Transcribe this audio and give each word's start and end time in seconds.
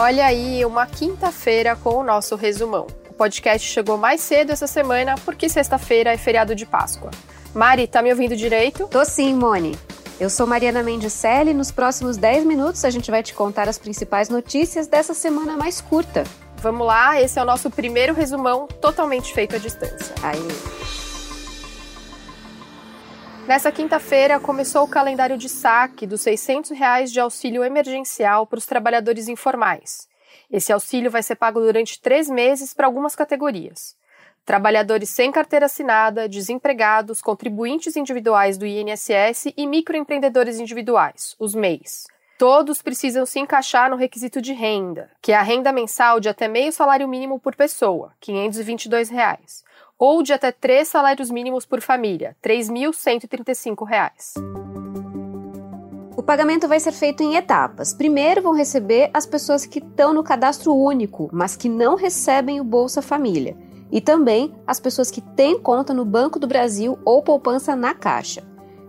Olha 0.00 0.26
aí, 0.26 0.64
uma 0.64 0.86
quinta-feira 0.86 1.74
com 1.74 1.96
o 1.96 2.04
nosso 2.04 2.36
resumão. 2.36 2.86
O 3.10 3.14
podcast 3.14 3.68
chegou 3.68 3.98
mais 3.98 4.20
cedo 4.20 4.52
essa 4.52 4.68
semana 4.68 5.16
porque 5.24 5.48
sexta-feira 5.48 6.12
é 6.12 6.16
feriado 6.16 6.54
de 6.54 6.64
Páscoa. 6.64 7.10
Mari, 7.52 7.88
tá 7.88 8.00
me 8.00 8.08
ouvindo 8.08 8.36
direito? 8.36 8.86
Tô 8.86 9.04
sim, 9.04 9.34
Mone. 9.34 9.76
Eu 10.20 10.30
sou 10.30 10.46
Mariana 10.46 10.84
Mendicelli 10.84 11.50
e 11.50 11.54
nos 11.54 11.72
próximos 11.72 12.16
10 12.16 12.44
minutos 12.44 12.84
a 12.84 12.90
gente 12.90 13.10
vai 13.10 13.24
te 13.24 13.34
contar 13.34 13.68
as 13.68 13.76
principais 13.76 14.28
notícias 14.28 14.86
dessa 14.86 15.14
semana 15.14 15.56
mais 15.56 15.80
curta. 15.80 16.22
Vamos 16.58 16.86
lá, 16.86 17.20
esse 17.20 17.36
é 17.36 17.42
o 17.42 17.46
nosso 17.46 17.68
primeiro 17.68 18.14
resumão 18.14 18.68
totalmente 18.80 19.34
feito 19.34 19.56
à 19.56 19.58
distância. 19.58 20.14
Aí. 20.22 21.07
Nessa 23.48 23.72
quinta-feira 23.72 24.38
começou 24.38 24.84
o 24.84 24.88
calendário 24.88 25.38
de 25.38 25.48
saque 25.48 26.06
dos 26.06 26.20
600 26.20 26.72
reais 26.72 27.10
de 27.10 27.18
auxílio 27.18 27.64
emergencial 27.64 28.46
para 28.46 28.58
os 28.58 28.66
trabalhadores 28.66 29.26
informais. 29.26 30.06
Esse 30.50 30.70
auxílio 30.70 31.10
vai 31.10 31.22
ser 31.22 31.36
pago 31.36 31.58
durante 31.58 31.98
três 31.98 32.28
meses 32.28 32.74
para 32.74 32.84
algumas 32.84 33.16
categorias. 33.16 33.96
Trabalhadores 34.44 35.08
sem 35.08 35.32
carteira 35.32 35.64
assinada, 35.64 36.28
desempregados, 36.28 37.22
contribuintes 37.22 37.96
individuais 37.96 38.58
do 38.58 38.66
INSS 38.66 39.54
e 39.56 39.66
microempreendedores 39.66 40.60
individuais, 40.60 41.34
os 41.38 41.54
MEIs. 41.54 42.06
Todos 42.36 42.82
precisam 42.82 43.24
se 43.24 43.40
encaixar 43.40 43.88
no 43.88 43.96
requisito 43.96 44.42
de 44.42 44.52
renda, 44.52 45.10
que 45.22 45.32
é 45.32 45.36
a 45.36 45.42
renda 45.42 45.72
mensal 45.72 46.20
de 46.20 46.28
até 46.28 46.46
meio 46.48 46.70
salário 46.70 47.08
mínimo 47.08 47.40
por 47.40 47.56
pessoa, 47.56 48.12
522 48.20 49.08
reais, 49.08 49.64
ou 49.98 50.22
de 50.22 50.32
até 50.32 50.52
três 50.52 50.88
salários 50.88 51.30
mínimos 51.30 51.66
por 51.66 51.80
família, 51.80 52.36
R$ 52.42 52.54
3.135. 52.54 54.38
O 56.16 56.22
pagamento 56.22 56.68
vai 56.68 56.78
ser 56.78 56.92
feito 56.92 57.22
em 57.22 57.34
etapas. 57.36 57.92
Primeiro 57.94 58.42
vão 58.42 58.52
receber 58.52 59.10
as 59.12 59.26
pessoas 59.26 59.66
que 59.66 59.78
estão 59.78 60.12
no 60.12 60.22
cadastro 60.22 60.74
único, 60.74 61.28
mas 61.32 61.56
que 61.56 61.68
não 61.68 61.96
recebem 61.96 62.60
o 62.60 62.64
Bolsa 62.64 63.02
Família, 63.02 63.56
e 63.90 64.00
também 64.00 64.54
as 64.66 64.78
pessoas 64.78 65.10
que 65.10 65.20
têm 65.20 65.58
conta 65.58 65.94
no 65.94 66.04
Banco 66.04 66.38
do 66.38 66.46
Brasil 66.46 66.98
ou 67.04 67.22
poupança 67.22 67.74
na 67.74 67.94
Caixa. 67.94 68.42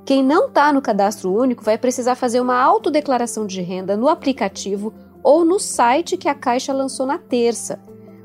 Quem 0.05 0.23
não 0.23 0.47
está 0.47 0.73
no 0.73 0.81
cadastro 0.81 1.31
único 1.31 1.63
vai 1.63 1.77
precisar 1.77 2.15
fazer 2.15 2.41
uma 2.41 2.59
autodeclaração 2.59 3.45
de 3.45 3.61
renda 3.61 3.95
no 3.95 4.07
aplicativo 4.07 4.91
ou 5.21 5.45
no 5.45 5.59
site 5.59 6.17
que 6.17 6.27
a 6.27 6.33
Caixa 6.33 6.73
lançou 6.73 7.05
na 7.05 7.19
terça. 7.19 7.79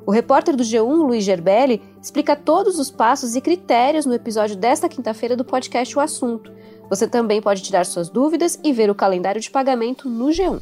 O 0.06 0.10
repórter 0.10 0.56
do 0.56 0.62
G1, 0.62 1.06
Luiz 1.06 1.24
Gerbelli, 1.24 1.82
explica 2.05 2.36
todos 2.36 2.78
os 2.78 2.91
passos 2.91 3.34
e 3.34 3.41
critérios 3.41 4.05
no 4.05 4.12
episódio 4.12 4.56
desta 4.56 4.91
quinta-feira 4.91 5.34
do 5.34 5.42
podcast 5.42 5.97
O 5.97 6.00
Assunto. 6.00 6.52
Você 6.91 7.08
também 7.08 7.41
pode 7.41 7.62
tirar 7.62 7.86
suas 7.86 8.10
dúvidas 8.10 8.60
e 8.62 8.74
ver 8.74 8.91
o 8.91 8.94
calendário 8.94 9.41
de 9.41 9.50
pagamento 9.50 10.06
no 10.06 10.27
G1. 10.27 10.60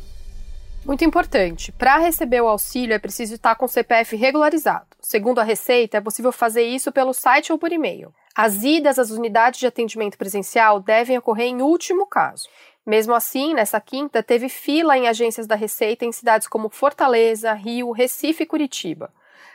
Muito 0.87 1.05
importante, 1.05 1.73
para 1.73 1.99
receber 1.99 2.41
o 2.41 2.47
auxílio 2.47 2.95
é 2.95 2.99
preciso 2.99 3.35
estar 3.35 3.57
com 3.57 3.65
o 3.65 3.69
CPF 3.69 4.15
regularizado. 4.15 4.87
Segundo 5.01 5.41
a 5.41 5.43
Receita, 5.43 5.97
é 5.97 6.01
possível 6.01 6.31
fazer 6.31 6.63
isso 6.63 6.93
pelo 6.93 7.13
site 7.13 7.51
ou 7.51 7.59
por 7.59 7.73
e-mail. 7.73 8.15
As 8.37 8.63
idas 8.63 8.97
às 9.01 9.11
unidades 9.11 9.59
de 9.59 9.67
atendimento 9.67 10.17
presencial 10.17 10.79
devem 10.79 11.19
ocorrer 11.19 11.49
em 11.49 11.61
último 11.61 12.07
caso. 12.07 12.49
Mesmo 12.87 13.15
assim, 13.15 13.53
nessa 13.53 13.81
quinta, 13.81 14.23
teve 14.23 14.49
fila 14.49 14.97
em 14.97 15.09
agências 15.09 15.49
da 15.49 15.57
Receita 15.57 16.05
em 16.05 16.13
cidades 16.13 16.47
como 16.47 16.69
Fortaleza, 16.69 17.53
Rio, 17.53 17.91
Recife 17.91 18.45
e 18.45 18.47
Curitiba. 18.47 19.13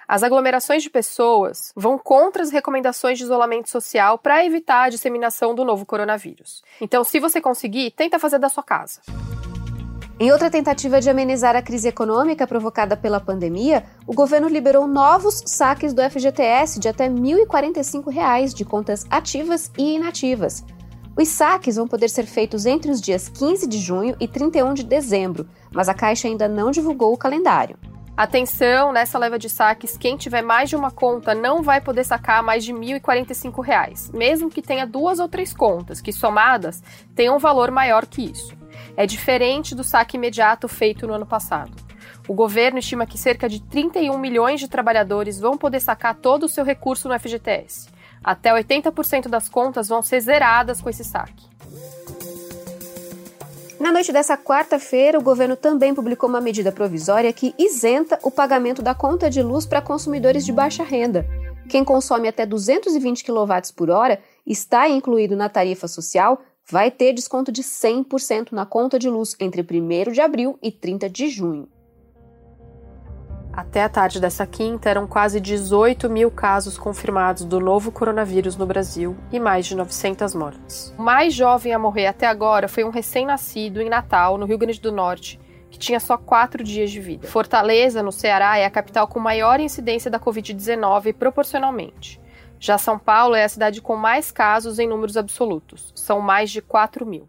As 0.07 0.23
aglomerações 0.23 0.83
de 0.83 0.89
pessoas 0.89 1.73
vão 1.75 1.97
contra 1.97 2.41
as 2.41 2.49
recomendações 2.49 3.17
de 3.17 3.25
isolamento 3.25 3.69
social 3.69 4.17
para 4.17 4.45
evitar 4.45 4.83
a 4.83 4.89
disseminação 4.89 5.53
do 5.53 5.65
novo 5.65 5.85
coronavírus. 5.85 6.63
Então, 6.79 7.03
se 7.03 7.19
você 7.19 7.41
conseguir, 7.41 7.91
tenta 7.91 8.17
fazer 8.17 8.39
da 8.39 8.47
sua 8.47 8.63
casa. 8.63 9.01
Em 10.17 10.31
outra 10.31 10.49
tentativa 10.49 11.01
de 11.01 11.09
amenizar 11.09 11.57
a 11.57 11.61
crise 11.61 11.89
econômica 11.89 12.47
provocada 12.47 12.95
pela 12.95 13.19
pandemia, 13.19 13.83
o 14.07 14.13
governo 14.13 14.47
liberou 14.47 14.87
novos 14.87 15.43
saques 15.45 15.93
do 15.93 16.01
FGTS 16.01 16.79
de 16.79 16.87
até 16.87 17.09
1.045 17.09 18.09
reais 18.09 18.53
de 18.53 18.63
contas 18.63 19.05
ativas 19.09 19.69
e 19.77 19.95
inativas. 19.95 20.63
Os 21.17 21.27
saques 21.27 21.75
vão 21.75 21.87
poder 21.87 22.09
ser 22.09 22.25
feitos 22.25 22.65
entre 22.65 22.89
os 22.89 23.01
dias 23.01 23.27
15 23.27 23.67
de 23.67 23.77
junho 23.77 24.15
e 24.21 24.27
31 24.27 24.73
de 24.73 24.83
dezembro, 24.83 25.49
mas 25.69 25.89
a 25.89 25.93
Caixa 25.93 26.29
ainda 26.29 26.47
não 26.47 26.71
divulgou 26.71 27.13
o 27.13 27.17
calendário. 27.17 27.77
Atenção, 28.17 28.91
nessa 28.91 29.19
leva 29.19 29.37
de 29.37 29.47
saques, 29.47 29.95
quem 29.95 30.17
tiver 30.17 30.41
mais 30.41 30.71
de 30.71 30.75
uma 30.75 30.89
conta 30.89 31.35
não 31.35 31.61
vai 31.61 31.79
poder 31.79 32.03
sacar 32.03 32.41
mais 32.41 32.65
de 32.65 32.73
1.045 32.73 33.63
reais, 33.63 34.09
mesmo 34.11 34.49
que 34.49 34.59
tenha 34.59 34.87
duas 34.87 35.19
ou 35.19 35.27
três 35.29 35.53
contas, 35.53 36.01
que 36.01 36.11
somadas 36.11 36.81
tenham 37.13 37.35
um 37.35 37.39
valor 37.39 37.69
maior 37.69 38.07
que 38.07 38.23
isso. 38.23 38.57
É 38.95 39.05
diferente 39.05 39.75
do 39.75 39.83
saque 39.83 40.17
imediato 40.17 40.67
feito 40.67 41.05
no 41.05 41.13
ano 41.13 41.27
passado. 41.27 41.71
O 42.27 42.33
governo 42.33 42.79
estima 42.79 43.05
que 43.05 43.19
cerca 43.19 43.47
de 43.47 43.61
31 43.61 44.17
milhões 44.17 44.59
de 44.59 44.67
trabalhadores 44.67 45.39
vão 45.39 45.55
poder 45.55 45.79
sacar 45.79 46.15
todo 46.15 46.47
o 46.47 46.49
seu 46.49 46.63
recurso 46.63 47.07
no 47.07 47.19
FGTS. 47.19 47.87
Até 48.23 48.51
80% 48.51 49.27
das 49.27 49.47
contas 49.47 49.89
vão 49.89 50.01
ser 50.01 50.21
zeradas 50.21 50.81
com 50.81 50.89
esse 50.89 51.03
saque. 51.03 51.45
Na 53.87 53.93
noite 53.93 54.11
dessa 54.11 54.37
quarta-feira, 54.37 55.17
o 55.17 55.23
governo 55.23 55.55
também 55.55 55.95
publicou 55.95 56.27
uma 56.27 56.41
medida 56.41 56.73
provisória 56.73 57.31
que 57.31 57.55
isenta 57.57 58.19
o 58.21 58.29
pagamento 58.29 58.81
da 58.81 58.93
conta 58.93 59.29
de 59.29 59.41
luz 59.41 59.65
para 59.65 59.81
consumidores 59.81 60.45
de 60.45 60.51
baixa 60.51 60.83
renda. 60.83 61.25
Quem 61.69 61.85
consome 61.85 62.27
até 62.27 62.45
220 62.45 63.23
kW 63.23 63.73
por 63.77 63.89
hora 63.89 64.19
está 64.45 64.89
incluído 64.89 65.37
na 65.37 65.47
tarifa 65.47 65.87
social 65.87 66.41
vai 66.69 66.91
ter 66.91 67.13
desconto 67.13 67.49
de 67.49 67.63
100% 67.63 68.51
na 68.51 68.65
conta 68.65 68.99
de 68.99 69.09
luz 69.09 69.37
entre 69.39 69.61
1 69.61 70.11
de 70.11 70.19
abril 70.19 70.59
e 70.61 70.69
30 70.69 71.09
de 71.09 71.29
junho. 71.29 71.69
Até 73.57 73.81
a 73.81 73.89
tarde 73.89 74.19
dessa 74.19 74.45
quinta, 74.45 74.87
eram 74.87 75.07
quase 75.07 75.41
18 75.41 76.07
mil 76.07 76.29
casos 76.29 76.77
confirmados 76.77 77.43
do 77.43 77.59
novo 77.59 77.91
coronavírus 77.91 78.55
no 78.55 78.67
Brasil 78.67 79.17
e 79.31 79.39
mais 79.39 79.65
de 79.65 79.75
900 79.75 80.35
mortes. 80.35 80.93
O 80.95 81.01
mais 81.01 81.33
jovem 81.33 81.73
a 81.73 81.79
morrer 81.79 82.05
até 82.05 82.27
agora 82.27 82.67
foi 82.67 82.83
um 82.83 82.91
recém-nascido 82.91 83.81
em 83.81 83.89
Natal, 83.89 84.37
no 84.37 84.45
Rio 84.45 84.59
Grande 84.59 84.79
do 84.79 84.91
Norte, 84.91 85.39
que 85.71 85.79
tinha 85.79 85.99
só 85.99 86.19
quatro 86.19 86.63
dias 86.63 86.91
de 86.91 86.99
vida. 86.99 87.27
Fortaleza, 87.27 88.03
no 88.03 88.11
Ceará, 88.11 88.59
é 88.59 88.65
a 88.65 88.69
capital 88.69 89.07
com 89.07 89.19
maior 89.19 89.59
incidência 89.59 90.11
da 90.11 90.19
Covid-19 90.19 91.15
proporcionalmente. 91.15 92.21
Já 92.59 92.77
São 92.77 92.99
Paulo 92.99 93.33
é 93.33 93.43
a 93.43 93.49
cidade 93.49 93.81
com 93.81 93.95
mais 93.95 94.29
casos 94.29 94.77
em 94.77 94.87
números 94.87 95.17
absolutos, 95.17 95.91
são 95.95 96.21
mais 96.21 96.51
de 96.51 96.61
4 96.61 97.07
mil. 97.07 97.27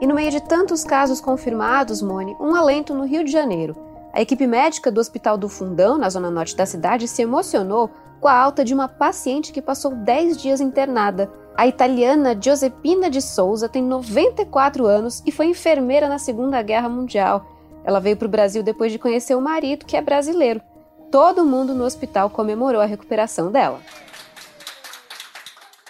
E 0.00 0.06
no 0.06 0.14
meio 0.14 0.30
de 0.30 0.40
tantos 0.40 0.84
casos 0.84 1.20
confirmados, 1.20 2.00
Mone, 2.00 2.36
um 2.38 2.54
alento 2.54 2.94
no 2.94 3.04
Rio 3.04 3.24
de 3.24 3.32
Janeiro. 3.32 3.93
A 4.14 4.20
equipe 4.20 4.46
médica 4.46 4.92
do 4.92 5.00
Hospital 5.00 5.36
do 5.36 5.48
Fundão, 5.48 5.98
na 5.98 6.08
zona 6.08 6.30
norte 6.30 6.54
da 6.54 6.64
cidade, 6.64 7.08
se 7.08 7.20
emocionou 7.20 7.90
com 8.20 8.28
a 8.28 8.32
alta 8.32 8.64
de 8.64 8.72
uma 8.72 8.86
paciente 8.86 9.52
que 9.52 9.60
passou 9.60 9.92
10 9.92 10.36
dias 10.36 10.60
internada. 10.60 11.28
A 11.56 11.66
italiana 11.66 12.38
Giuseppina 12.40 13.10
de 13.10 13.20
Souza 13.20 13.68
tem 13.68 13.82
94 13.82 14.86
anos 14.86 15.20
e 15.26 15.32
foi 15.32 15.46
enfermeira 15.46 16.08
na 16.08 16.20
Segunda 16.20 16.62
Guerra 16.62 16.88
Mundial. 16.88 17.44
Ela 17.84 17.98
veio 17.98 18.16
para 18.16 18.26
o 18.26 18.30
Brasil 18.30 18.62
depois 18.62 18.92
de 18.92 19.00
conhecer 19.00 19.34
o 19.34 19.40
marido, 19.40 19.84
que 19.84 19.96
é 19.96 20.00
brasileiro 20.00 20.60
todo 21.14 21.44
mundo 21.44 21.76
no 21.76 21.84
hospital 21.84 22.28
comemorou 22.28 22.80
a 22.82 22.86
recuperação 22.86 23.52
dela. 23.52 23.78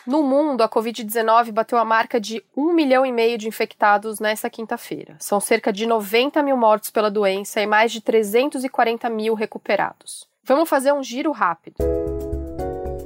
No 0.07 0.23
mundo, 0.23 0.63
a 0.63 0.69
Covid-19 0.69 1.51
bateu 1.51 1.79
a 1.79 1.85
marca 1.85 2.21
de 2.21 2.45
1 2.55 2.75
milhão 2.75 3.07
e 3.07 3.13
meio 3.13 3.39
de 3.39 3.49
infectados 3.49 4.21
nesta 4.21 4.51
quinta-feira. 4.51 5.17
São 5.19 5.41
cerca 5.41 5.73
de 5.73 5.87
90 5.87 6.43
mil 6.43 6.59
mortos 6.59 6.91
pela 6.91 7.11
doença 7.11 7.63
e 7.63 7.67
mais 7.67 7.91
de 7.91 8.03
340 8.03 9.09
mil 9.09 9.33
recuperados. 9.33 10.29
Vamos 10.43 10.69
fazer 10.69 10.93
um 10.93 11.03
giro 11.03 11.33
rápido. 11.33 11.77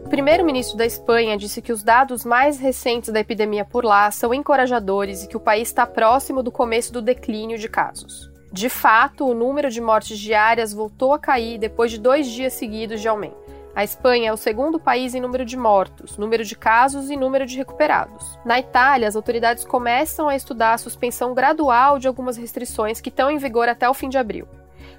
O 0.05 0.09
primeiro-ministro 0.09 0.77
da 0.77 0.85
Espanha 0.85 1.39
disse 1.39 1.63
que 1.63 1.73
os 1.73 1.85
dados 1.85 2.25
mais 2.25 2.59
recentes 2.59 3.11
da 3.13 3.21
epidemia 3.21 3.65
por 3.65 3.85
lá 3.85 4.11
são 4.11 4.35
encorajadores 4.35 5.23
e 5.23 5.29
que 5.29 5.37
o 5.37 5.41
país 5.41 5.69
está 5.69 5.87
próximo 5.87 6.43
do 6.43 6.51
começo 6.51 6.93
do 6.93 7.01
declínio 7.01 7.59
de 7.59 7.69
casos. 7.69 8.29
De 8.53 8.69
fato, 8.69 9.25
o 9.25 9.35
número 9.35 9.71
de 9.71 9.81
mortes 9.81 10.19
diárias 10.19 10.73
voltou 10.73 11.13
a 11.13 11.19
cair 11.19 11.59
depois 11.59 11.93
de 11.93 11.99
dois 11.99 12.27
dias 12.27 12.55
seguidos 12.55 13.01
de 13.01 13.07
aumento. 13.07 13.48
A 13.79 13.85
Espanha 13.85 14.31
é 14.31 14.33
o 14.33 14.37
segundo 14.37 14.81
país 14.81 15.15
em 15.15 15.21
número 15.21 15.45
de 15.45 15.57
mortos, 15.57 16.19
número 16.19 16.45
de 16.45 16.57
casos 16.57 17.11
e 17.11 17.17
número 17.17 17.47
de 17.47 17.57
recuperados. 17.57 18.37
Na 18.45 18.59
Itália, 18.59 19.07
as 19.07 19.15
autoridades 19.15 19.65
começam 19.65 20.29
a 20.29 20.35
estudar 20.35 20.75
a 20.75 20.79
suspensão 20.79 21.33
gradual 21.33 21.97
de 21.97 22.09
algumas 22.09 22.37
restrições 22.37 23.01
que 23.01 23.09
estão 23.09 23.31
em 23.31 23.39
vigor 23.39 23.69
até 23.69 23.89
o 23.89 23.95
fim 23.95 24.09
de 24.09 24.19
abril. 24.19 24.49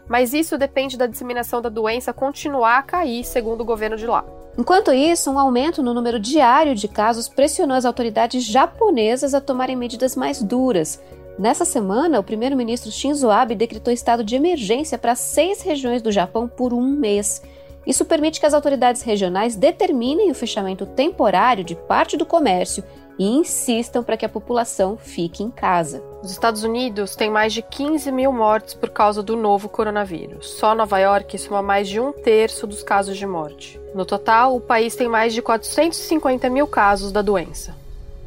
Mas 0.08 0.34
isso 0.34 0.58
depende 0.58 0.98
da 0.98 1.08
disseminação 1.08 1.62
da 1.62 1.68
doença 1.68 2.14
continuar 2.14 2.78
a 2.78 2.84
cair, 2.84 3.26
segundo 3.26 3.60
o 3.60 3.66
governo 3.66 3.98
de 3.98 4.08
lá. 4.08 4.24
Enquanto 4.58 4.94
isso, 4.94 5.30
um 5.30 5.38
aumento 5.38 5.84
no 5.84 5.94
número 5.94 6.18
diário 6.18 6.74
de 6.74 6.88
casos 6.88 7.28
pressionou 7.28 7.76
as 7.76 7.84
autoridades 7.84 8.46
japonesas 8.46 9.34
a 9.34 9.42
tomarem 9.42 9.76
medidas 9.76 10.16
mais 10.16 10.42
duras, 10.42 11.04
Nessa 11.40 11.64
semana, 11.64 12.20
o 12.20 12.24
primeiro-ministro 12.24 12.92
Shinzo 12.92 13.30
Abe 13.30 13.56
decretou 13.56 13.94
estado 13.94 14.26
de 14.26 14.36
emergência 14.36 14.98
para 14.98 15.16
seis 15.16 15.62
regiões 15.62 16.02
do 16.02 16.12
Japão 16.12 16.50
por 16.50 16.74
um 16.74 16.81
mês. 16.81 17.42
Isso 17.90 18.06
permite 18.06 18.40
que 18.40 18.46
as 18.46 18.54
autoridades 18.54 19.02
regionais 19.02 19.56
determinem 19.56 20.30
o 20.30 20.36
fechamento 20.36 20.86
temporário 20.86 21.64
de 21.64 21.74
parte 21.74 22.16
do 22.16 22.24
comércio 22.24 22.84
e 23.18 23.28
insistam 23.28 24.04
para 24.04 24.16
que 24.16 24.24
a 24.24 24.30
população 24.30 24.96
fique 24.96 25.42
em 25.42 25.50
casa. 25.50 26.00
Os 26.22 26.30
Estados 26.30 26.64
Unidos 26.64 27.16
têm 27.16 27.32
mais 27.32 27.52
de 27.52 27.64
15 27.64 28.12
mil 28.12 28.32
mortes 28.32 28.76
por 28.76 28.92
causa 28.92 29.24
do 29.24 29.36
novo 29.36 29.68
coronavírus. 29.68 30.52
Só 30.52 30.76
Nova 30.76 31.00
York 31.00 31.36
soma 31.40 31.64
mais 31.64 31.90
de 31.90 32.00
um 32.00 32.12
terço 32.14 32.68
dos 32.68 32.84
casos 32.84 33.18
de 33.18 33.26
morte. 33.26 33.82
No 33.96 34.06
total, 34.06 34.56
o 34.56 34.62
país 34.62 34.96
tem 34.96 35.10
mais 35.10 35.34
de 35.34 35.42
450 35.42 36.48
mil 36.48 36.68
casos 36.68 37.12
da 37.12 37.24
doença. 37.24 37.76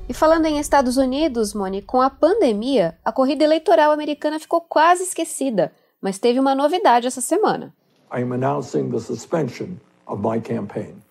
E 0.09 0.13
falando 0.13 0.47
em 0.47 0.59
Estados 0.59 0.97
Unidos, 0.97 1.55
Moni, 1.55 1.83
com 1.83 2.03
a 2.03 2.11
pandemia, 2.11 2.99
a 3.05 3.13
corrida 3.13 3.45
eleitoral 3.45 3.93
americana 3.93 4.41
ficou 4.41 4.61
quase 4.61 5.05
esquecida, 5.05 5.71
mas 6.01 6.19
teve 6.19 6.41
uma 6.41 6.53
novidade 6.53 7.07
essa 7.07 7.21
semana. 7.21 7.73
I 8.15 8.21
am 8.21 8.33
announcing 8.33 8.91
the 8.91 9.01
suspension 9.01 9.81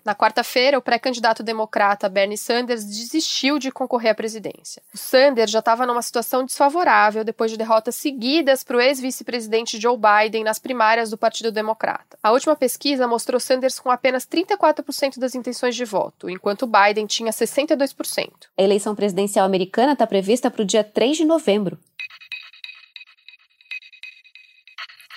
na 0.03 0.13
quarta-feira, 0.13 0.77
o 0.77 0.81
pré-candidato 0.81 1.41
democrata 1.41 2.07
Bernie 2.09 2.37
Sanders 2.37 2.83
desistiu 2.83 3.57
de 3.57 3.71
concorrer 3.71 4.11
à 4.11 4.15
presidência. 4.15 4.81
O 4.93 4.97
Sanders 4.97 5.49
já 5.49 5.59
estava 5.59 5.87
numa 5.87 6.01
situação 6.01 6.45
desfavorável 6.45 7.23
depois 7.23 7.49
de 7.49 7.57
derrotas 7.57 7.95
seguidas 7.95 8.63
para 8.63 8.77
o 8.77 8.81
ex-vice-presidente 8.81 9.79
Joe 9.79 9.97
Biden 9.97 10.43
nas 10.43 10.59
primárias 10.59 11.09
do 11.09 11.17
Partido 11.17 11.51
Democrata. 11.51 12.17
A 12.21 12.31
última 12.31 12.55
pesquisa 12.55 13.07
mostrou 13.07 13.39
Sanders 13.39 13.79
com 13.79 13.89
apenas 13.89 14.25
34% 14.25 15.17
das 15.17 15.33
intenções 15.35 15.75
de 15.75 15.85
voto, 15.85 16.29
enquanto 16.29 16.67
Biden 16.67 17.07
tinha 17.07 17.31
62%. 17.31 18.29
A 18.57 18.61
eleição 18.61 18.93
presidencial 18.93 19.45
americana 19.45 19.93
está 19.93 20.05
prevista 20.05 20.51
para 20.51 20.61
o 20.61 20.65
dia 20.65 20.83
3 20.83 21.17
de 21.17 21.25
novembro. 21.25 21.79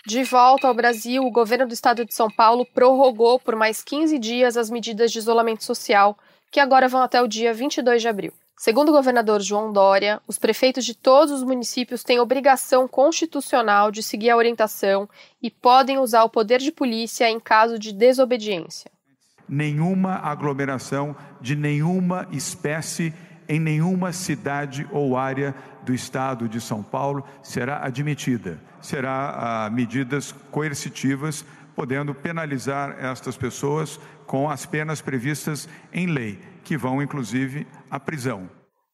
De 0.06 0.23
volta 0.23 0.69
ao 0.69 0.75
Brasil, 0.75 1.25
o 1.25 1.31
governo 1.31 1.67
do 1.67 1.73
estado 1.73 2.05
de 2.05 2.15
São 2.15 2.31
Paulo 2.31 2.67
prorrogou 2.67 3.41
por 3.41 3.56
mais 3.56 3.83
15 3.83 4.19
dias 4.19 4.55
as 4.55 4.69
medidas 4.69 5.11
de 5.11 5.19
isolamento 5.19 5.65
social, 5.65 6.19
que 6.51 6.61
agora 6.61 6.89
vão 6.89 7.01
até 7.01 7.23
o 7.23 7.27
dia 7.27 7.55
22 7.55 8.03
de 8.03 8.09
abril. 8.09 8.33
Segundo 8.55 8.91
o 8.91 8.93
governador 8.93 9.41
João 9.41 9.73
Dória, 9.73 10.21
os 10.29 10.39
prefeitos 10.39 10.85
de 10.85 10.95
todos 10.95 11.33
os 11.33 11.43
municípios 11.43 12.05
têm 12.05 12.21
obrigação 12.21 12.87
constitucional 12.87 13.91
de 13.91 14.03
seguir 14.03 14.29
a 14.29 14.37
orientação 14.37 15.09
e 15.43 15.51
podem 15.51 15.99
usar 15.99 16.23
o 16.23 16.29
poder 16.29 16.61
de 16.61 16.71
polícia 16.71 17.29
em 17.31 17.41
caso 17.41 17.79
de 17.79 17.91
desobediência. 17.91 18.91
Nenhuma 19.49 20.17
aglomeração 20.17 21.17
de 21.41 21.57
nenhuma 21.57 22.29
espécie 22.31 23.15
em 23.49 23.61
nenhuma 23.61 24.12
cidade 24.12 24.87
ou 24.91 25.17
área 25.17 25.55
do 25.82 25.94
estado 25.94 26.49
de 26.49 26.61
São 26.61 26.82
Paulo 26.82 27.25
será 27.43 27.85
admitida 27.85 28.61
será 28.85 29.64
ah, 29.67 29.70
medidas 29.70 30.32
coercitivas, 30.50 31.44
podendo 31.75 32.14
penalizar 32.14 32.96
estas 33.00 33.37
pessoas 33.37 33.99
com 34.26 34.49
as 34.49 34.67
penas 34.67 35.00
previstas 35.00 35.69
em 35.93 36.06
lei, 36.06 36.38
que 36.62 36.76
vão 36.76 37.02
inclusive 37.02 37.67
à 37.91 37.99
prisão. 37.99 38.49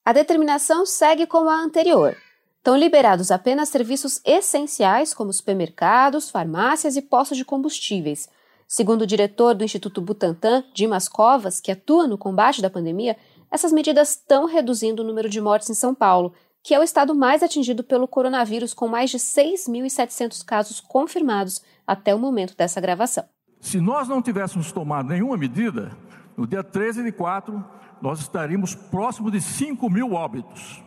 A 0.04 0.12
determinação 0.12 0.86
segue 0.86 1.26
como 1.26 1.50
a 1.50 1.56
anterior. 1.56 2.16
Estão 2.56 2.76
liberados 2.76 3.30
apenas 3.30 3.68
serviços 3.68 4.20
essenciais, 4.24 5.12
como 5.12 5.32
supermercados, 5.32 6.30
farmácias 6.30 6.96
e 6.96 7.02
postos 7.02 7.36
de 7.36 7.44
combustíveis. 7.44 8.28
Segundo 8.66 9.02
o 9.02 9.06
diretor 9.06 9.54
do 9.54 9.64
Instituto 9.64 10.00
Butantan, 10.00 10.64
Dimas 10.72 11.08
Covas, 11.08 11.60
que 11.60 11.72
atua 11.72 12.06
no 12.06 12.16
combate 12.16 12.62
da 12.62 12.70
pandemia, 12.70 13.16
essas 13.50 13.72
medidas 13.72 14.10
estão 14.10 14.46
reduzindo 14.46 15.02
o 15.02 15.06
número 15.06 15.28
de 15.28 15.40
mortes 15.40 15.68
em 15.70 15.74
São 15.74 15.94
Paulo, 15.94 16.32
que 16.62 16.74
é 16.74 16.78
o 16.78 16.82
estado 16.82 17.14
mais 17.14 17.42
atingido 17.42 17.82
pelo 17.82 18.06
coronavírus, 18.06 18.74
com 18.74 18.86
mais 18.86 19.10
de 19.10 19.18
6.700 19.18 20.44
casos 20.44 20.80
confirmados 20.80 21.62
até 21.86 22.14
o 22.14 22.18
momento 22.18 22.56
dessa 22.56 22.80
gravação. 22.80 23.24
Se 23.60 23.80
nós 23.80 24.08
não 24.08 24.22
tivéssemos 24.22 24.70
tomado 24.70 25.08
nenhuma 25.08 25.36
medida, 25.36 25.90
no 26.36 26.46
dia 26.46 26.62
13 26.62 27.02
de 27.02 27.12
4, 27.12 27.64
nós 28.00 28.20
estaríamos 28.20 28.74
próximo 28.74 29.30
de 29.30 29.40
5 29.40 29.90
mil 29.90 30.12
óbitos. 30.12 30.82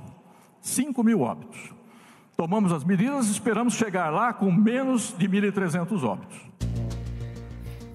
5 0.61 1.03
mil 1.03 1.21
óbitos. 1.21 1.73
Tomamos 2.35 2.71
as 2.71 2.83
medidas 2.83 3.27
e 3.27 3.31
esperamos 3.31 3.75
chegar 3.75 4.09
lá 4.09 4.33
com 4.33 4.51
menos 4.51 5.15
de 5.17 5.27
1.300 5.27 6.03
óbitos. 6.03 6.52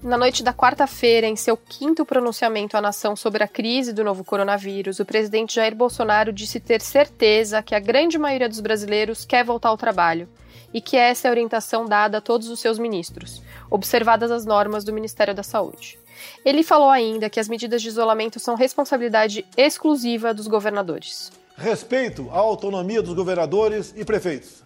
Na 0.01 0.17
noite 0.17 0.43
da 0.43 0.53
quarta-feira, 0.53 1.27
em 1.27 1.35
seu 1.35 1.57
quinto 1.57 2.05
pronunciamento 2.05 2.77
à 2.77 2.81
nação 2.81 3.17
sobre 3.17 3.43
a 3.43 3.47
crise 3.47 3.91
do 3.91 4.01
novo 4.01 4.23
coronavírus, 4.23 4.97
o 5.01 5.05
presidente 5.05 5.55
Jair 5.55 5.75
Bolsonaro 5.75 6.31
disse 6.31 6.57
ter 6.57 6.79
certeza 6.79 7.61
que 7.61 7.75
a 7.75 7.79
grande 7.79 8.17
maioria 8.17 8.47
dos 8.47 8.61
brasileiros 8.61 9.25
quer 9.25 9.43
voltar 9.43 9.67
ao 9.67 9.77
trabalho 9.77 10.29
e 10.73 10.79
que 10.79 10.95
essa 10.95 11.27
é 11.27 11.29
a 11.29 11.31
orientação 11.31 11.85
dada 11.85 12.19
a 12.19 12.21
todos 12.21 12.47
os 12.47 12.61
seus 12.61 12.79
ministros, 12.79 13.43
observadas 13.69 14.31
as 14.31 14.45
normas 14.45 14.85
do 14.85 14.93
Ministério 14.93 15.35
da 15.35 15.43
Saúde. 15.43 15.99
Ele 16.45 16.63
falou 16.63 16.89
ainda 16.89 17.29
que 17.29 17.39
as 17.39 17.49
medidas 17.49 17.81
de 17.81 17.89
isolamento 17.89 18.39
são 18.39 18.55
responsabilidade 18.55 19.45
exclusiva 19.57 20.33
dos 20.33 20.47
governadores. 20.47 21.29
Respeito 21.57 22.29
à 22.31 22.37
autonomia 22.37 23.01
dos 23.01 23.13
governadores 23.13 23.93
e 23.97 24.05
prefeitos. 24.05 24.63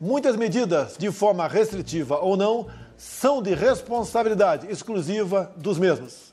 Muitas 0.00 0.34
medidas, 0.34 0.96
de 0.98 1.12
forma 1.12 1.46
restritiva 1.46 2.18
ou 2.18 2.36
não, 2.36 2.66
são 3.02 3.42
de 3.42 3.52
responsabilidade 3.52 4.70
exclusiva 4.70 5.52
dos 5.56 5.76
mesmos. 5.76 6.32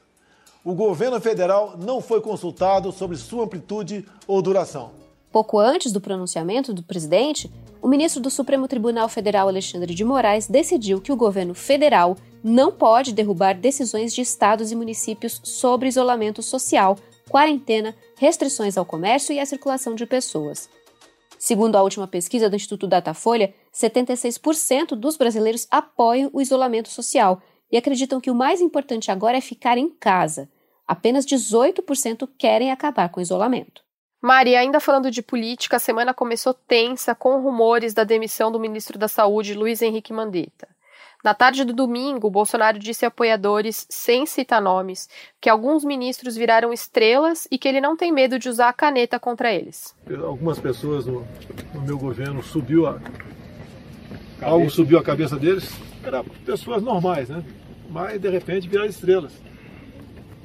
O 0.63 0.75
governo 0.75 1.19
federal 1.19 1.75
não 1.75 1.99
foi 1.99 2.21
consultado 2.21 2.91
sobre 2.91 3.17
sua 3.17 3.45
amplitude 3.45 4.05
ou 4.27 4.39
duração. 4.39 4.91
Pouco 5.31 5.57
antes 5.57 5.91
do 5.91 5.99
pronunciamento 5.99 6.71
do 6.71 6.83
presidente, 6.83 7.51
o 7.81 7.87
ministro 7.87 8.21
do 8.21 8.29
Supremo 8.29 8.67
Tribunal 8.67 9.09
Federal 9.09 9.47
Alexandre 9.47 9.95
de 9.95 10.03
Moraes 10.03 10.45
decidiu 10.45 11.01
que 11.01 11.11
o 11.11 11.15
governo 11.15 11.55
federal 11.55 12.15
não 12.43 12.71
pode 12.71 13.13
derrubar 13.13 13.55
decisões 13.55 14.13
de 14.13 14.21
estados 14.21 14.71
e 14.71 14.75
municípios 14.75 15.41
sobre 15.43 15.87
isolamento 15.87 16.43
social, 16.43 16.99
quarentena, 17.27 17.95
restrições 18.15 18.77
ao 18.77 18.85
comércio 18.85 19.33
e 19.33 19.39
à 19.39 19.45
circulação 19.45 19.95
de 19.95 20.05
pessoas. 20.05 20.69
Segundo 21.39 21.77
a 21.77 21.81
última 21.81 22.05
pesquisa 22.05 22.49
do 22.49 22.55
Instituto 22.57 22.85
Datafolha, 22.85 23.53
76% 23.79 24.89
dos 24.89 25.15
brasileiros 25.15 25.67
apoiam 25.71 26.29
o 26.33 26.41
isolamento 26.41 26.89
social 26.89 27.41
e 27.71 27.77
acreditam 27.77 28.19
que 28.19 28.29
o 28.29 28.35
mais 28.35 28.59
importante 28.59 29.09
agora 29.09 29.37
é 29.37 29.41
ficar 29.41 29.77
em 29.77 29.89
casa. 29.89 30.49
Apenas 30.85 31.25
18% 31.25 32.27
querem 32.37 32.71
acabar 32.71 33.09
com 33.09 33.19
o 33.19 33.23
isolamento. 33.23 33.81
Mari, 34.21 34.55
ainda 34.55 34.81
falando 34.81 35.09
de 35.09 35.21
política, 35.21 35.77
a 35.77 35.79
semana 35.79 36.13
começou 36.13 36.53
tensa 36.53 37.15
com 37.15 37.39
rumores 37.39 37.93
da 37.93 38.03
demissão 38.03 38.51
do 38.51 38.59
ministro 38.59 38.99
da 38.99 39.07
Saúde, 39.07 39.53
Luiz 39.53 39.81
Henrique 39.81 40.11
Mandetta. 40.11 40.67
Na 41.23 41.33
tarde 41.33 41.63
do 41.63 41.73
domingo, 41.73 42.29
Bolsonaro 42.29 42.79
disse 42.79 43.05
a 43.05 43.09
apoiadores, 43.09 43.85
sem 43.89 44.25
citar 44.25 44.61
nomes, 44.61 45.07
que 45.39 45.49
alguns 45.49 45.83
ministros 45.85 46.35
viraram 46.35 46.73
estrelas 46.73 47.47
e 47.51 47.57
que 47.57 47.67
ele 47.67 47.81
não 47.81 47.95
tem 47.95 48.11
medo 48.11 48.39
de 48.39 48.49
usar 48.49 48.69
a 48.69 48.73
caneta 48.73 49.19
contra 49.19 49.53
eles. 49.53 49.95
Algumas 50.25 50.59
pessoas 50.59 51.05
no, 51.05 51.25
no 51.73 51.81
meu 51.81 51.97
governo 51.97 52.41
subiu 52.41 52.87
a, 52.87 53.01
algo 54.41 54.69
subiu 54.69 54.97
a 54.97 55.03
cabeça 55.03 55.37
deles, 55.37 55.71
eram 56.03 56.23
pessoas 56.45 56.81
normais, 56.81 57.29
né? 57.29 57.43
Mas 57.89 58.19
de 58.19 58.29
repente 58.29 58.67
viraram 58.67 58.89
estrelas. 58.89 59.33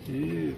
E 0.08 0.54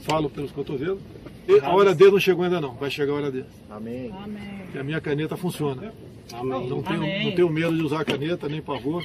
falo 0.00 0.30
pelos 0.30 0.52
cotovelos. 0.52 1.00
E 1.48 1.60
a 1.60 1.70
hora 1.70 1.94
deles 1.94 2.12
não 2.12 2.20
chegou 2.20 2.44
ainda 2.44 2.60
não, 2.60 2.74
vai 2.74 2.90
chegar 2.90 3.12
a 3.12 3.16
hora 3.16 3.30
deles. 3.30 3.46
Amém. 3.70 4.12
Amém. 4.22 4.62
E 4.74 4.78
a 4.78 4.84
minha 4.84 5.00
caneta 5.00 5.36
funciona. 5.36 5.92
Amém. 6.32 6.68
Não 6.68 6.82
tenho, 6.82 7.24
não 7.24 7.32
tenho 7.32 7.50
medo 7.50 7.76
de 7.76 7.82
usar 7.82 8.00
a 8.00 8.04
caneta, 8.04 8.48
nem 8.48 8.60
pavor 8.60 9.04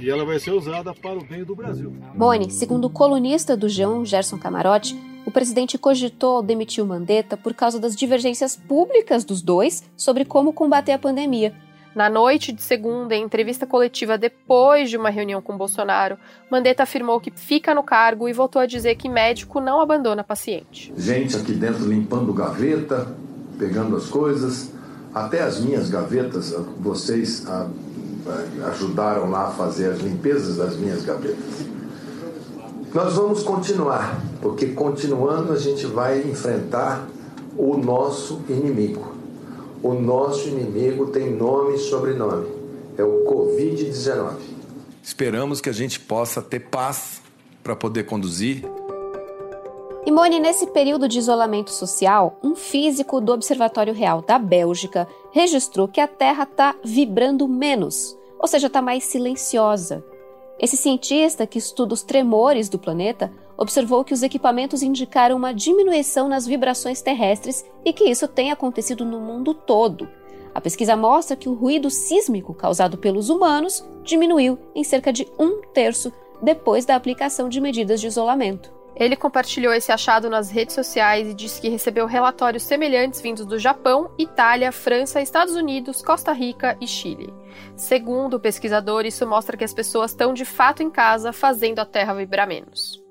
e 0.00 0.10
ela 0.10 0.24
vai 0.24 0.38
ser 0.38 0.52
usada 0.52 0.92
para 0.94 1.18
o 1.18 1.24
bem 1.24 1.44
do 1.44 1.54
Brasil. 1.54 1.92
Boni, 2.14 2.50
segundo 2.50 2.86
o 2.86 2.90
colunista 2.90 3.56
do 3.56 3.66
G1, 3.66 4.04
Gerson 4.04 4.38
Camarote, 4.38 4.98
o 5.26 5.30
presidente 5.30 5.78
cogitou 5.78 6.42
demitir 6.42 6.82
o 6.82 6.86
Mandetta 6.86 7.36
por 7.36 7.54
causa 7.54 7.78
das 7.78 7.96
divergências 7.96 8.56
públicas 8.56 9.24
dos 9.24 9.40
dois 9.40 9.82
sobre 9.96 10.24
como 10.24 10.52
combater 10.52 10.92
a 10.92 10.98
pandemia. 10.98 11.54
Na 11.94 12.10
noite 12.10 12.50
de 12.52 12.60
segunda, 12.60 13.14
em 13.14 13.22
entrevista 13.22 13.66
coletiva 13.66 14.18
depois 14.18 14.90
de 14.90 14.96
uma 14.96 15.10
reunião 15.10 15.40
com 15.40 15.56
Bolsonaro, 15.56 16.18
Mandetta 16.50 16.82
afirmou 16.82 17.20
que 17.20 17.30
fica 17.30 17.72
no 17.72 17.84
cargo 17.84 18.28
e 18.28 18.32
voltou 18.32 18.60
a 18.60 18.66
dizer 18.66 18.96
que 18.96 19.08
médico 19.08 19.60
não 19.60 19.80
abandona 19.80 20.24
paciente. 20.24 20.92
Gente 20.96 21.36
aqui 21.36 21.52
dentro 21.52 21.86
limpando 21.86 22.32
gaveta, 22.32 23.06
pegando 23.56 23.96
as 23.96 24.06
coisas, 24.06 24.72
até 25.14 25.42
as 25.42 25.60
minhas 25.60 25.88
gavetas, 25.88 26.52
vocês 26.80 27.46
ajudaram 28.68 29.30
lá 29.30 29.48
a 29.48 29.50
fazer 29.50 29.92
as 29.92 30.00
limpezas 30.00 30.56
das 30.56 30.76
minhas 30.76 31.04
gavetas. 31.04 31.64
Nós 32.92 33.14
vamos 33.14 33.42
continuar, 33.42 34.20
porque 34.40 34.66
continuando 34.68 35.52
a 35.52 35.58
gente 35.58 35.86
vai 35.86 36.20
enfrentar 36.22 37.06
o 37.56 37.76
nosso 37.76 38.40
inimigo. 38.48 39.14
O 39.84 39.92
nosso 39.92 40.48
inimigo 40.48 41.08
tem 41.08 41.30
nome 41.30 41.74
e 41.74 41.78
sobrenome. 41.78 42.48
É 42.96 43.04
o 43.04 43.26
Covid-19. 43.26 44.38
Esperamos 45.02 45.60
que 45.60 45.68
a 45.68 45.74
gente 45.74 46.00
possa 46.00 46.40
ter 46.40 46.60
paz 46.60 47.20
para 47.62 47.76
poder 47.76 48.04
conduzir. 48.04 48.64
E 50.06 50.10
Moni, 50.10 50.40
nesse 50.40 50.68
período 50.68 51.06
de 51.06 51.18
isolamento 51.18 51.70
social, 51.70 52.38
um 52.42 52.54
físico 52.54 53.20
do 53.20 53.34
Observatório 53.34 53.92
Real 53.92 54.22
da 54.22 54.38
Bélgica 54.38 55.06
registrou 55.30 55.86
que 55.86 56.00
a 56.00 56.08
Terra 56.08 56.44
está 56.44 56.74
vibrando 56.82 57.46
menos, 57.46 58.16
ou 58.38 58.48
seja, 58.48 58.68
está 58.68 58.80
mais 58.80 59.04
silenciosa. 59.04 60.02
Esse 60.58 60.78
cientista, 60.78 61.46
que 61.46 61.58
estuda 61.58 61.92
os 61.92 62.02
tremores 62.02 62.70
do 62.70 62.78
planeta, 62.78 63.30
observou 63.56 64.04
que 64.04 64.14
os 64.14 64.22
equipamentos 64.22 64.82
indicaram 64.82 65.36
uma 65.36 65.52
diminuição 65.52 66.28
nas 66.28 66.46
vibrações 66.46 67.00
terrestres 67.00 67.64
e 67.84 67.92
que 67.92 68.04
isso 68.04 68.26
tem 68.28 68.50
acontecido 68.50 69.04
no 69.04 69.20
mundo 69.20 69.54
todo. 69.54 70.08
A 70.54 70.60
pesquisa 70.60 70.96
mostra 70.96 71.36
que 71.36 71.48
o 71.48 71.54
ruído 71.54 71.90
sísmico 71.90 72.54
causado 72.54 72.96
pelos 72.96 73.28
humanos 73.28 73.84
diminuiu 74.02 74.58
em 74.74 74.84
cerca 74.84 75.12
de 75.12 75.26
um 75.38 75.60
terço 75.72 76.12
depois 76.40 76.84
da 76.84 76.94
aplicação 76.94 77.48
de 77.48 77.60
medidas 77.60 78.00
de 78.00 78.06
isolamento. 78.06 78.72
Ele 78.96 79.16
compartilhou 79.16 79.74
esse 79.74 79.90
achado 79.90 80.30
nas 80.30 80.50
redes 80.50 80.74
sociais 80.74 81.26
e 81.26 81.34
disse 81.34 81.60
que 81.60 81.68
recebeu 81.68 82.06
relatórios 82.06 82.62
semelhantes 82.62 83.20
vindos 83.20 83.44
do 83.44 83.58
Japão, 83.58 84.10
Itália, 84.16 84.70
França, 84.70 85.20
Estados 85.20 85.56
Unidos, 85.56 86.00
Costa 86.00 86.32
Rica 86.32 86.76
e 86.80 86.86
Chile. 86.86 87.34
Segundo 87.74 88.34
o 88.34 88.40
pesquisador, 88.40 89.04
isso 89.04 89.26
mostra 89.26 89.56
que 89.56 89.64
as 89.64 89.74
pessoas 89.74 90.12
estão 90.12 90.32
de 90.32 90.44
fato 90.44 90.82
em 90.82 90.90
casa 90.90 91.32
fazendo 91.32 91.80
a 91.80 91.84
Terra 91.84 92.14
vibrar 92.14 92.46
menos. 92.46 93.03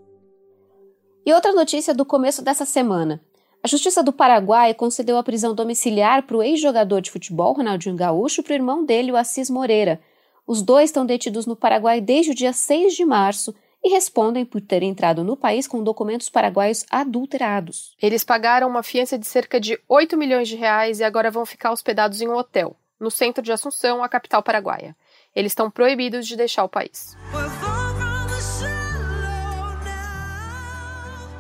E 1.26 1.34
outra 1.34 1.54
notícia 1.54 1.94
do 1.94 2.04
começo 2.04 2.42
dessa 2.42 2.66
semana. 2.66 3.22
A 3.64 3.68
Justiça 3.68 4.04
do 4.04 4.12
Paraguai 4.12 4.74
concedeu 4.74 5.18
a 5.18 5.24
prisão 5.24 5.56
domiciliar 5.56 6.24
para 6.24 6.36
o 6.36 6.44
ex-jogador 6.44 7.00
de 7.00 7.10
futebol 7.10 7.54
Ronaldinho 7.54 7.96
Gaúcho 7.96 8.42
e 8.42 8.44
para 8.44 8.52
o 8.52 8.56
irmão 8.56 8.84
dele, 8.84 9.12
o 9.12 9.16
Assis 9.16 9.50
Moreira. 9.50 10.02
Os 10.46 10.62
dois 10.62 10.90
estão 10.90 11.06
detidos 11.06 11.46
no 11.46 11.56
Paraguai 11.56 12.02
desde 12.02 12.32
o 12.32 12.36
dia 12.36 12.52
6 12.52 12.94
de 12.94 13.06
março 13.06 13.56
e 13.82 13.90
respondem 13.90 14.44
por 14.44 14.60
terem 14.60 14.90
entrado 14.90 15.24
no 15.24 15.38
país 15.38 15.66
com 15.66 15.82
documentos 15.82 16.30
paraguaios 16.30 16.86
adulterados. 16.90 17.96
Eles 18.02 18.26
pagaram 18.26 18.68
uma 18.68 18.84
fiança 18.84 19.18
de 19.18 19.26
cerca 19.26 19.62
de 19.62 19.80
8 19.88 20.18
milhões 20.18 20.50
de 20.50 20.58
reais 20.58 21.00
e 21.00 21.06
agora 21.06 21.32
vão 21.32 21.46
ficar 21.46 21.72
hospedados 21.72 22.22
em 22.22 22.28
um 22.28 22.36
hotel, 22.36 22.76
no 23.00 23.10
centro 23.10 23.42
de 23.42 23.54
Assunção, 23.54 24.04
a 24.04 24.10
capital 24.10 24.44
paraguaia. 24.44 24.94
Eles 25.34 25.54
estão 25.54 25.72
proibidos 25.72 26.28
de 26.28 26.36
deixar 26.36 26.66
o 26.66 26.70
país. 26.70 27.16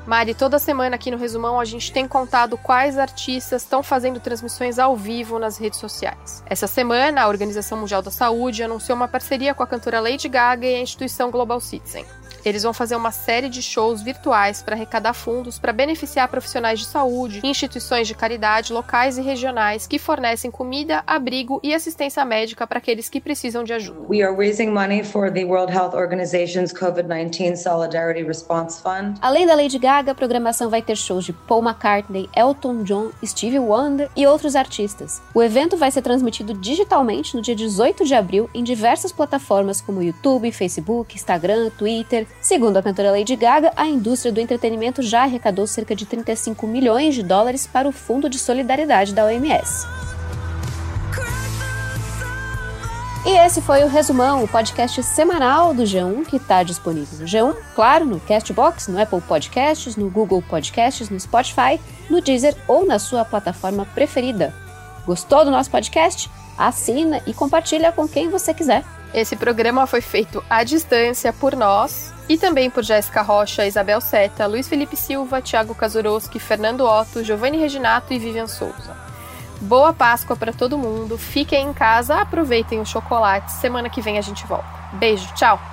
Mari, 0.05 0.33
toda 0.33 0.59
semana 0.59 0.95
aqui 0.95 1.09
no 1.09 1.17
Resumão 1.17 1.59
a 1.59 1.65
gente 1.65 1.91
tem 1.91 2.05
contado 2.05 2.57
quais 2.57 2.97
artistas 2.97 3.61
estão 3.61 3.81
fazendo 3.81 4.19
transmissões 4.19 4.77
ao 4.77 4.97
vivo 4.97 5.39
nas 5.39 5.57
redes 5.57 5.79
sociais. 5.79 6.43
Essa 6.45 6.67
semana, 6.67 7.21
a 7.21 7.27
Organização 7.27 7.77
Mundial 7.77 8.01
da 8.01 8.11
Saúde 8.11 8.63
anunciou 8.63 8.97
uma 8.97 9.07
parceria 9.07 9.53
com 9.53 9.63
a 9.63 9.67
cantora 9.67 10.01
Lady 10.01 10.27
Gaga 10.27 10.67
e 10.67 10.75
a 10.75 10.81
instituição 10.81 11.31
Global 11.31 11.59
Citizen. 11.61 12.05
Eles 12.45 12.63
vão 12.63 12.73
fazer 12.73 12.95
uma 12.95 13.11
série 13.11 13.47
de 13.47 13.61
shows 13.61 14.01
virtuais 14.01 14.61
para 14.61 14.75
arrecadar 14.75 15.13
fundos 15.13 15.57
para 15.57 15.71
beneficiar 15.71 16.27
profissionais 16.27 16.79
de 16.79 16.85
saúde, 16.85 17.41
instituições 17.43 18.07
de 18.07 18.13
caridade 18.13 18.73
locais 18.73 19.17
e 19.17 19.21
regionais 19.21 19.87
que 19.87 19.97
fornecem 19.97 20.51
comida, 20.51 21.03
abrigo 21.07 21.59
e 21.63 21.73
assistência 21.73 22.25
médica 22.25 22.67
para 22.67 22.79
aqueles 22.79 23.07
que 23.07 23.21
precisam 23.21 23.63
de 23.63 23.71
ajuda. 23.71 24.01
We 24.09 24.21
are 24.21 24.35
raising 24.35 24.69
money 24.69 25.03
for 25.03 25.31
the 25.31 25.45
World 25.45 25.71
Health 25.71 25.93
Organization's 25.93 26.73
COVID-19 26.73 27.55
Solidarity 27.55 28.23
Response 28.23 28.81
Fund. 28.81 29.17
Além 29.21 29.47
da 29.47 29.55
Lady 29.55 29.79
Gaga, 29.79 30.11
a 30.11 30.15
programação 30.15 30.69
vai 30.69 30.81
ter 30.81 30.97
shows 30.97 31.23
de 31.23 31.31
Paul 31.31 31.63
McCartney, 31.63 32.29
Elton 32.35 32.83
John, 32.83 33.11
Stevie 33.23 33.59
Wonder 33.59 34.09
e 34.15 34.27
outros 34.27 34.55
artistas. 34.55 35.21
O 35.33 35.41
evento 35.41 35.77
vai 35.77 35.91
ser 35.91 36.01
transmitido 36.01 36.53
digitalmente 36.53 37.35
no 37.35 37.41
dia 37.41 37.55
18 37.55 38.05
de 38.05 38.13
abril 38.13 38.49
em 38.53 38.63
diversas 38.63 39.11
plataformas 39.11 39.79
como 39.79 40.03
YouTube, 40.03 40.51
Facebook, 40.51 41.15
Instagram, 41.15 41.69
Twitter, 41.77 42.27
Segundo 42.41 42.77
a 42.77 42.83
cantora 42.83 43.11
Lady 43.11 43.35
Gaga, 43.35 43.71
a 43.75 43.87
indústria 43.87 44.31
do 44.31 44.39
entretenimento 44.39 45.01
já 45.01 45.23
arrecadou 45.23 45.65
cerca 45.65 45.95
de 45.95 46.05
35 46.05 46.67
milhões 46.67 47.15
de 47.15 47.23
dólares 47.23 47.65
para 47.65 47.87
o 47.87 47.91
Fundo 47.91 48.29
de 48.29 48.37
Solidariedade 48.37 49.13
da 49.13 49.25
OMS. 49.25 49.87
E 53.25 53.37
esse 53.37 53.61
foi 53.61 53.81
o 53.85 53.87
Resumão, 53.87 54.43
o 54.43 54.47
podcast 54.49 55.01
semanal 55.01 55.73
do 55.73 55.83
G1 55.83 56.25
que 56.25 56.35
está 56.35 56.61
disponível 56.61 57.19
no 57.19 57.25
G1, 57.25 57.55
claro, 57.73 58.03
no 58.03 58.19
Castbox, 58.19 58.89
no 58.89 59.01
Apple 59.01 59.21
Podcasts, 59.21 59.95
no 59.95 60.09
Google 60.09 60.41
Podcasts, 60.41 61.09
no 61.09 61.17
Spotify, 61.17 61.79
no 62.09 62.19
Deezer 62.19 62.53
ou 62.67 62.85
na 62.85 62.99
sua 62.99 63.23
plataforma 63.23 63.85
preferida. 63.93 64.53
Gostou 65.05 65.45
do 65.45 65.51
nosso 65.51 65.71
podcast? 65.71 66.29
Assina 66.57 67.21
e 67.25 67.33
compartilha 67.33 67.93
com 67.93 68.05
quem 68.09 68.29
você 68.29 68.53
quiser. 68.53 68.83
Esse 69.13 69.35
programa 69.35 69.85
foi 69.85 70.01
feito 70.01 70.43
à 70.49 70.63
distância 70.63 71.31
por 71.31 71.55
nós 71.55 72.11
e 72.27 72.37
também 72.37 72.69
por 72.69 72.83
Jéssica 72.83 73.21
Rocha, 73.21 73.65
Isabel 73.65 74.01
Seta, 74.01 74.47
Luiz 74.47 74.67
Felipe 74.67 74.95
Silva, 74.95 75.41
Thiago 75.41 75.75
Kazuroski, 75.75 76.39
Fernando 76.39 76.85
Otto, 76.85 77.23
Giovanni 77.23 77.57
Reginato 77.57 78.11
e 78.11 78.17
Vivian 78.19 78.47
Souza. 78.47 78.97
Boa 79.61 79.93
Páscoa 79.93 80.35
para 80.35 80.51
todo 80.51 80.77
mundo, 80.77 81.17
fiquem 81.17 81.67
em 81.67 81.73
casa, 81.73 82.15
aproveitem 82.19 82.79
o 82.79 82.85
chocolate. 82.85 83.51
Semana 83.51 83.89
que 83.89 84.01
vem 84.01 84.17
a 84.17 84.21
gente 84.21 84.45
volta. 84.47 84.67
Beijo, 84.93 85.31
tchau! 85.35 85.72